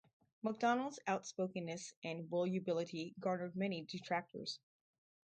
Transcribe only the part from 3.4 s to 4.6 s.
many detractors.